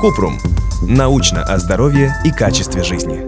[0.00, 0.38] Купрум.
[0.82, 3.22] Научно о здоровье и качестве жизни.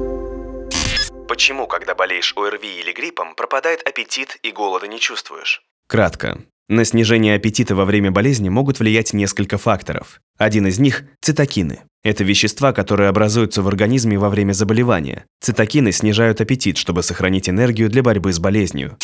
[1.29, 5.63] Почему, когда болеешь ОРВИ или гриппом, пропадает аппетит и голода не чувствуешь?
[5.87, 6.43] Кратко.
[6.69, 10.21] На снижение аппетита во время болезни могут влиять несколько факторов.
[10.39, 11.83] Один из них– цитокины.
[12.03, 15.27] Это вещества, которые образуются в организме во время заболевания.
[15.41, 18.97] Цитокины снижают аппетит, чтобы сохранить энергию для борьбы с болезнью.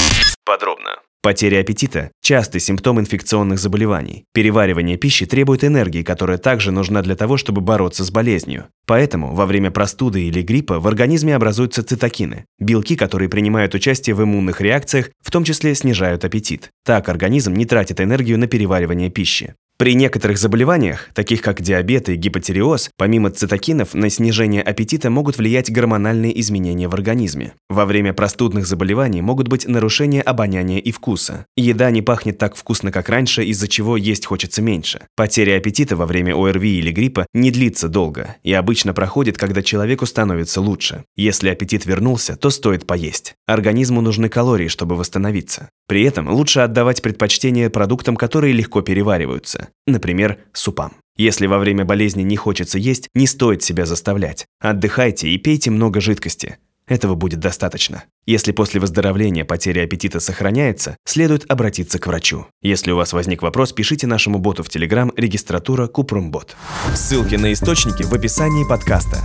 [1.23, 4.25] Потеря аппетита– частый симптом инфекционных заболеваний.
[4.33, 8.69] Переваривание пищи требует энергии, которая также нужна для того, чтобы бороться с болезнью.
[8.87, 14.25] Поэтому во время простуды или гриппа в организме образуются цитокины– белки, которые принимают участие в
[14.25, 16.71] иммунных реакциях, в том числе снижают аппетит.
[16.87, 19.57] Так организм не тратит энергию на переваривание пищи.
[19.81, 25.73] При некоторых заболеваниях, таких как диабет и гипотиреоз, помимо цитокинов на снижение аппетита могут влиять
[25.73, 27.55] гормональные изменения в организме.
[27.71, 31.47] Во время простудных заболеваний могут быть нарушения обоняния и вкуса.
[31.57, 35.01] Еда не пахнет так вкусно, как раньше, из-за чего есть хочется меньше.
[35.17, 40.05] Потеря аппетита во время ОРВИ или гриппа не длится долго и обычно проходит, когда человеку
[40.05, 41.05] становится лучше.
[41.17, 43.33] Если аппетит вернулся, то стоит поесть.
[43.47, 45.71] Организму нужны калории, чтобы восстановиться.
[45.91, 50.93] При этом лучше отдавать предпочтение продуктам, которые легко перевариваются, например, супам.
[51.17, 54.47] Если во время болезни не хочется есть, не стоит себя заставлять.
[54.59, 56.59] Отдыхайте и пейте много жидкости.
[56.91, 58.03] Этого будет достаточно.
[58.27, 62.47] Если после выздоровления потеря аппетита сохраняется, следует обратиться к врачу.
[62.63, 66.57] Если у вас возник вопрос, пишите нашему боту в Telegram регистратура Купрумбот.
[66.95, 69.19] Ссылки на источники в описании подкаста.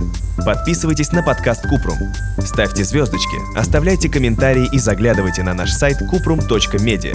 [0.44, 1.98] Подписывайтесь на подкаст Купрум.
[2.38, 7.14] Ставьте звездочки, оставляйте комментарии и заглядывайте на наш сайт kuprum.media.